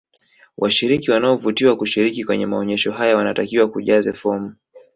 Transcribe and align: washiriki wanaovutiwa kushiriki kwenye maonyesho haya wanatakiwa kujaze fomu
washiriki 0.57 1.11
wanaovutiwa 1.11 1.75
kushiriki 1.77 2.23
kwenye 2.25 2.45
maonyesho 2.45 2.91
haya 2.91 3.17
wanatakiwa 3.17 3.69
kujaze 3.71 4.13
fomu 4.13 4.55